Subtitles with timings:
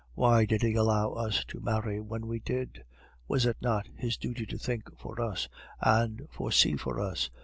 [0.15, 2.83] Why did he allow us to marry when we did?
[3.27, 5.47] Was it not his duty to think for us
[5.79, 7.29] and foresee for us?